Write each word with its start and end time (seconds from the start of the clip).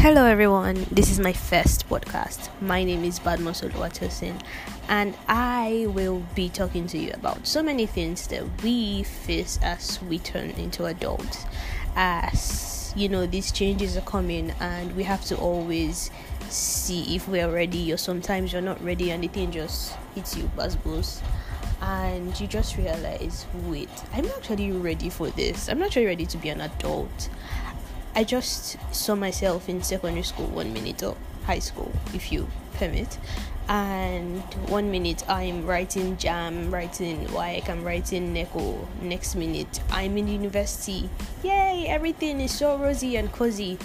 Hello, 0.00 0.26
everyone. 0.26 0.86
This 0.92 1.10
is 1.10 1.18
my 1.18 1.32
first 1.32 1.88
podcast. 1.88 2.50
My 2.62 2.84
name 2.84 3.02
is 3.02 3.18
Badmus 3.18 3.68
Oluwatosin, 3.68 4.40
and 4.88 5.16
I 5.26 5.86
will 5.88 6.22
be 6.36 6.48
talking 6.48 6.86
to 6.86 6.98
you 6.98 7.10
about 7.14 7.48
so 7.48 7.64
many 7.64 7.84
things 7.84 8.28
that 8.28 8.44
we 8.62 9.02
face 9.02 9.58
as 9.60 10.00
we 10.02 10.20
turn 10.20 10.50
into 10.50 10.84
adults. 10.84 11.46
As 11.96 12.92
you 12.94 13.08
know, 13.08 13.26
these 13.26 13.50
changes 13.50 13.96
are 13.96 14.02
coming, 14.02 14.52
and 14.60 14.94
we 14.94 15.02
have 15.02 15.24
to 15.24 15.36
always 15.36 16.12
see 16.48 17.16
if 17.16 17.26
we 17.26 17.40
are 17.40 17.50
ready, 17.50 17.92
or 17.92 17.96
sometimes 17.96 18.52
you're 18.52 18.62
not 18.62 18.80
ready, 18.80 19.10
and 19.10 19.24
the 19.24 19.28
thing 19.28 19.50
just 19.50 19.96
hits 20.14 20.36
you, 20.36 20.44
buzz 20.54 20.76
and 21.80 22.38
you 22.40 22.46
just 22.46 22.76
realize, 22.76 23.46
wait, 23.66 23.90
I'm 24.12 24.26
not 24.26 24.38
actually 24.38 24.72
ready 24.72 25.10
for 25.10 25.30
this. 25.30 25.68
I'm 25.68 25.78
not 25.78 25.86
actually 25.86 26.06
ready 26.06 26.26
to 26.26 26.36
be 26.36 26.48
an 26.48 26.60
adult. 26.60 27.28
I 28.14 28.24
just 28.24 28.76
saw 28.94 29.14
myself 29.14 29.68
in 29.68 29.82
secondary 29.82 30.22
school 30.22 30.46
one 30.46 30.72
minute 30.72 31.02
or 31.02 31.16
high 31.44 31.60
school, 31.60 31.92
if 32.14 32.32
you 32.32 32.48
permit. 32.74 33.18
And 33.68 34.42
one 34.70 34.90
minute 34.90 35.28
I'm 35.28 35.66
writing 35.66 36.16
JAMB, 36.16 36.72
writing 36.72 37.30
like 37.34 37.68
I'm 37.68 37.84
writing 37.84 38.32
NECO. 38.32 38.86
Next 39.02 39.34
minute 39.34 39.80
I'm 39.90 40.16
in 40.16 40.26
university. 40.26 41.10
Yay, 41.42 41.86
everything 41.86 42.40
is 42.40 42.52
so 42.56 42.78
rosy 42.78 43.16
and 43.16 43.30
cozy. 43.30 43.78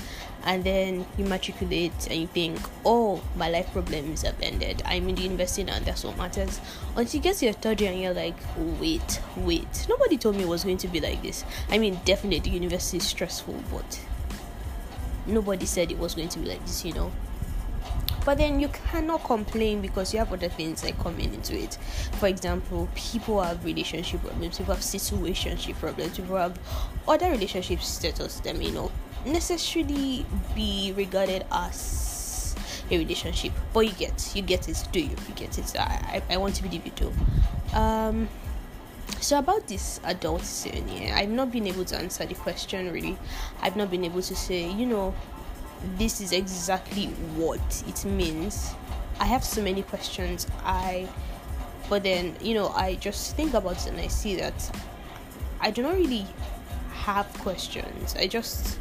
And 0.45 0.63
then 0.63 1.05
you 1.17 1.23
matriculate 1.25 1.93
and 2.09 2.19
you 2.19 2.27
think, 2.27 2.59
oh, 2.85 3.21
my 3.37 3.49
life 3.49 3.71
problems 3.71 4.23
have 4.23 4.35
ended. 4.41 4.81
I'm 4.85 5.07
in 5.07 5.15
the 5.15 5.21
university 5.21 5.63
now, 5.63 5.75
and 5.75 5.85
that's 5.85 6.03
what 6.03 6.17
matters. 6.17 6.59
Until 6.97 7.17
you 7.17 7.23
get 7.23 7.37
to 7.37 7.45
your 7.45 7.53
third 7.53 7.79
year 7.79 7.91
and 7.91 8.01
you're 8.01 8.13
like, 8.13 8.35
wait, 8.57 9.21
wait. 9.37 9.85
Nobody 9.87 10.17
told 10.17 10.35
me 10.35 10.43
it 10.43 10.49
was 10.49 10.65
going 10.65 10.79
to 10.79 10.89
be 10.89 10.99
like 10.99 11.21
this. 11.21 11.45
I 11.69 11.77
mean, 11.77 11.97
definitely 12.03 12.51
university 12.51 12.97
is 12.97 13.07
stressful, 13.07 13.63
but 13.71 14.01
nobody 15.25 15.65
said 15.65 15.91
it 15.91 15.97
was 15.97 16.15
going 16.15 16.29
to 16.29 16.39
be 16.39 16.45
like 16.47 16.61
this, 16.61 16.85
you 16.85 16.93
know. 16.93 17.11
But 18.25 18.37
then 18.37 18.59
you 18.59 18.69
cannot 18.69 19.23
complain 19.25 19.81
because 19.81 20.13
you 20.13 20.19
have 20.19 20.31
other 20.31 20.47
things 20.47 20.83
like 20.83 20.97
coming 20.99 21.33
into 21.33 21.57
it. 21.57 21.77
For 22.19 22.27
example, 22.27 22.87
people 22.95 23.41
have 23.41 23.65
relationship 23.65 24.21
problems, 24.21 24.57
people 24.57 24.73
have 24.73 24.83
situationship 24.83 25.75
problems, 25.75 26.17
people 26.17 26.37
have 26.37 26.57
other 27.07 27.29
relationship 27.29 27.81
status 27.81 28.39
that 28.41 28.57
may 28.57 28.71
not 28.71 28.91
necessarily 29.25 30.25
be 30.55 30.93
regarded 30.95 31.45
as 31.51 32.55
a 32.89 32.97
relationship. 32.97 33.51
But 33.73 33.81
you 33.81 33.93
get, 33.93 34.31
you 34.35 34.41
get 34.41 34.69
it, 34.69 34.87
do 34.93 35.01
you? 35.01 35.09
You 35.27 35.35
get 35.35 35.57
it. 35.57 35.75
I, 35.77 36.21
I, 36.29 36.33
I 36.33 36.37
want 36.37 36.55
to 36.55 36.63
believe 36.63 36.85
you 36.85 36.93
do. 36.95 37.11
Um, 37.73 38.29
so 39.19 39.39
about 39.39 39.67
this 39.67 39.99
adult 40.03 40.41
sin 40.41 40.87
yeah 40.87 41.15
i've 41.17 41.29
not 41.29 41.51
been 41.51 41.67
able 41.67 41.85
to 41.85 41.95
answer 41.95 42.25
the 42.25 42.35
question 42.35 42.91
really. 42.91 43.17
I've 43.61 43.75
not 43.75 43.89
been 43.89 44.03
able 44.03 44.21
to 44.21 44.35
say 44.35 44.69
you 44.69 44.85
know 44.85 45.13
this 45.97 46.21
is 46.21 46.31
exactly 46.31 47.07
what 47.35 47.83
it 47.87 48.05
means. 48.05 48.73
I 49.19 49.25
have 49.25 49.43
so 49.43 49.61
many 49.61 49.83
questions. 49.83 50.47
I 50.63 51.09
but 51.89 52.03
then 52.03 52.35
you 52.41 52.53
know 52.53 52.69
i 52.69 52.95
just 52.95 53.35
think 53.35 53.53
about 53.53 53.75
it 53.75 53.87
and 53.87 53.99
i 53.99 54.07
see 54.07 54.35
that 54.35 54.53
i 55.59 55.69
do 55.69 55.83
not 55.83 55.95
really 55.95 56.25
have 56.93 57.27
questions. 57.39 58.15
I 58.17 58.27
just 58.27 58.79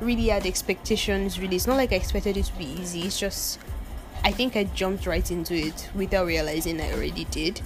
really 0.00 0.28
had 0.28 0.44
expectations 0.44 1.40
really. 1.40 1.56
It's 1.56 1.66
not 1.66 1.76
like 1.76 1.92
i 1.92 1.96
expected 1.96 2.36
it 2.36 2.44
to 2.46 2.58
be 2.58 2.66
easy. 2.66 3.02
It's 3.02 3.18
just 3.18 3.58
i 4.24 4.32
think 4.32 4.56
i 4.56 4.64
jumped 4.64 5.06
right 5.06 5.30
into 5.30 5.54
it 5.54 5.88
without 5.94 6.26
realizing 6.26 6.80
i 6.80 6.92
already 6.92 7.24
did 7.26 7.60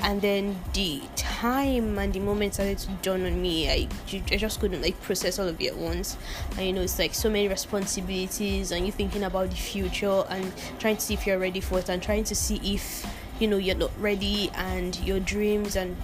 and 0.00 0.20
then 0.20 0.56
the 0.72 1.00
time 1.16 1.98
and 1.98 2.12
the 2.12 2.20
moment 2.20 2.54
started 2.54 2.78
to 2.78 2.90
dawn 3.02 3.24
on 3.24 3.40
me 3.40 3.70
I, 3.70 3.88
I 4.30 4.36
just 4.36 4.60
couldn't 4.60 4.82
like 4.82 5.00
process 5.02 5.38
all 5.38 5.48
of 5.48 5.60
it 5.60 5.68
at 5.68 5.76
once. 5.76 6.16
And 6.56 6.66
you 6.66 6.72
know 6.72 6.82
it's 6.82 6.98
like 6.98 7.14
so 7.14 7.30
many 7.30 7.48
responsibilities 7.48 8.72
and 8.72 8.86
you 8.86 8.92
thinking 8.92 9.24
about 9.24 9.50
the 9.50 9.56
future 9.56 10.24
and 10.28 10.52
trying 10.78 10.96
to 10.96 11.02
see 11.02 11.14
if 11.14 11.26
you're 11.26 11.38
ready 11.38 11.60
for 11.60 11.78
it 11.78 11.88
and 11.88 12.02
trying 12.02 12.24
to 12.24 12.34
see 12.34 12.56
if 12.74 13.06
you 13.40 13.48
know 13.48 13.56
you're 13.56 13.76
not 13.76 13.90
ready 14.00 14.50
and 14.54 14.98
your 15.00 15.20
dreams 15.20 15.76
and 15.76 15.96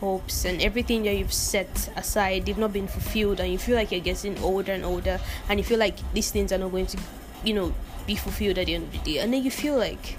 hopes 0.00 0.44
and 0.44 0.60
everything 0.60 1.02
that 1.04 1.14
you've 1.14 1.32
set 1.32 1.88
aside 1.96 2.44
they've 2.44 2.58
not 2.58 2.72
been 2.72 2.86
fulfilled 2.86 3.40
and 3.40 3.50
you 3.50 3.58
feel 3.58 3.76
like 3.76 3.90
you're 3.90 4.00
getting 4.00 4.36
older 4.40 4.72
and 4.72 4.84
older 4.84 5.18
and 5.48 5.58
you 5.58 5.64
feel 5.64 5.78
like 5.78 5.96
these 6.12 6.30
things 6.30 6.52
are 6.52 6.58
not 6.58 6.70
going 6.70 6.84
to 6.84 6.98
you 7.42 7.54
know 7.54 7.72
be 8.06 8.16
fulfilled 8.16 8.58
at 8.58 8.66
the 8.66 8.74
end 8.74 8.84
of 8.84 8.92
the 8.92 8.98
day. 8.98 9.18
And 9.18 9.32
then 9.32 9.42
you 9.42 9.50
feel 9.50 9.76
like 9.76 10.16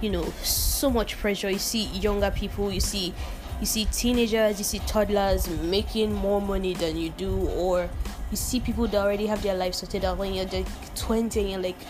you 0.00 0.10
know 0.10 0.24
so 0.42 0.90
much 0.90 1.18
pressure 1.18 1.50
you 1.50 1.58
see 1.58 1.84
younger 1.86 2.30
people 2.30 2.70
you 2.70 2.80
see 2.80 3.12
you 3.60 3.66
see 3.66 3.84
teenagers 3.86 4.58
you 4.58 4.64
see 4.64 4.78
toddlers 4.80 5.48
making 5.48 6.12
more 6.12 6.40
money 6.40 6.74
than 6.74 6.96
you 6.96 7.10
do 7.10 7.48
or 7.48 7.88
you 8.30 8.36
see 8.36 8.60
people 8.60 8.86
that 8.86 8.98
already 9.02 9.26
have 9.26 9.42
their 9.42 9.54
life 9.54 9.74
sorted 9.74 10.04
out 10.04 10.18
when 10.18 10.34
you're 10.34 10.46
like 10.46 10.94
20 10.94 11.40
and 11.40 11.50
you're 11.50 11.60
like 11.60 11.80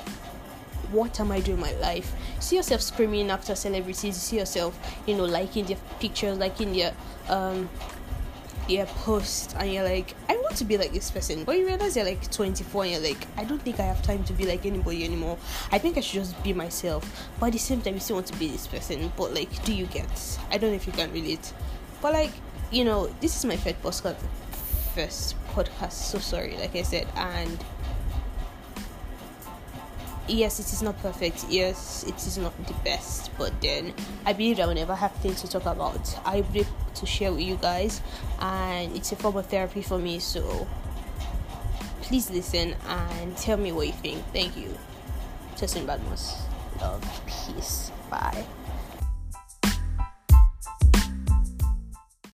what 0.90 1.20
am 1.20 1.30
I 1.30 1.40
doing 1.40 1.60
my 1.60 1.72
life? 1.72 2.14
You 2.36 2.42
see 2.42 2.56
yourself 2.56 2.80
screaming 2.80 3.30
after 3.30 3.54
celebrities, 3.54 4.04
you 4.04 4.12
see 4.12 4.38
yourself, 4.38 4.78
you 5.06 5.16
know, 5.16 5.24
liking 5.24 5.66
their 5.66 5.76
pictures, 6.00 6.38
liking 6.38 6.72
their 6.72 6.94
um 7.28 7.68
their 8.68 8.86
post 8.86 9.56
and 9.58 9.72
you're 9.72 9.82
like, 9.84 10.14
I 10.28 10.36
want 10.36 10.56
to 10.56 10.64
be 10.64 10.76
like 10.76 10.92
this 10.92 11.10
person. 11.10 11.44
But 11.44 11.58
you 11.58 11.66
realize 11.66 11.96
you're 11.96 12.04
like 12.04 12.30
24 12.30 12.84
and 12.84 12.92
you're 12.92 13.00
like, 13.00 13.26
I 13.36 13.44
don't 13.44 13.60
think 13.60 13.80
I 13.80 13.84
have 13.84 14.02
time 14.02 14.22
to 14.24 14.32
be 14.32 14.46
like 14.46 14.66
anybody 14.66 15.04
anymore. 15.04 15.38
I 15.72 15.78
think 15.78 15.96
I 15.96 16.00
should 16.00 16.20
just 16.20 16.40
be 16.42 16.52
myself. 16.52 17.28
But 17.40 17.46
at 17.46 17.52
the 17.54 17.58
same 17.58 17.80
time, 17.80 17.94
you 17.94 18.00
still 18.00 18.16
want 18.16 18.26
to 18.26 18.38
be 18.38 18.48
this 18.48 18.66
person. 18.66 19.10
But 19.16 19.34
like, 19.34 19.64
do 19.64 19.74
you 19.74 19.86
get? 19.86 20.38
I 20.50 20.58
don't 20.58 20.70
know 20.70 20.76
if 20.76 20.86
you 20.86 20.92
can 20.92 21.12
relate. 21.12 21.52
But 22.02 22.12
like, 22.12 22.30
you 22.70 22.84
know, 22.84 23.06
this 23.20 23.36
is 23.36 23.44
my 23.44 23.56
first 23.56 23.82
podcast. 23.82 24.16
First 24.94 25.46
podcast. 25.48 25.92
So 25.92 26.18
sorry, 26.18 26.56
like 26.58 26.76
I 26.76 26.82
said, 26.82 27.06
and 27.16 27.64
yes, 30.28 30.60
it 30.60 30.66
is 30.72 30.82
not 30.82 30.98
perfect. 31.00 31.46
Yes, 31.48 32.04
it 32.06 32.16
is 32.16 32.36
not 32.36 32.54
the 32.66 32.74
best. 32.84 33.30
But 33.38 33.58
then 33.62 33.94
I 34.26 34.32
believe 34.34 34.58
that 34.58 34.68
whenever 34.68 34.92
I 34.92 34.96
have 34.96 35.12
things 35.16 35.40
to 35.42 35.48
talk 35.48 35.66
about, 35.66 36.18
I 36.24 36.42
will 36.42 36.52
be 36.52 36.60
able 36.60 36.87
to 36.98 37.06
share 37.06 37.32
with 37.32 37.42
you 37.42 37.56
guys, 37.56 38.00
and 38.40 38.94
it's 38.96 39.12
a 39.12 39.16
form 39.16 39.36
of 39.36 39.46
therapy 39.46 39.82
for 39.82 39.98
me. 39.98 40.18
So 40.18 40.66
please 42.02 42.30
listen 42.30 42.74
and 42.88 43.36
tell 43.36 43.56
me 43.56 43.72
what 43.72 43.86
you 43.86 43.92
think. 43.92 44.24
Thank 44.32 44.56
you. 44.56 44.76
Justin 45.56 45.86
Badmus. 45.86 46.36
Love. 46.80 47.02
Peace. 47.26 47.90
Bye. 48.10 48.44